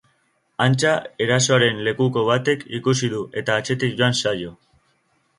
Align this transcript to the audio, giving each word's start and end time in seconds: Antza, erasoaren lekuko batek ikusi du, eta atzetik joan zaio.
Antza, 0.63 0.93
erasoaren 1.25 1.83
lekuko 1.87 2.23
batek 2.29 2.65
ikusi 2.77 3.09
du, 3.11 3.19
eta 3.43 3.57
atzetik 3.61 3.93
joan 4.01 4.17
zaio. 4.23 4.55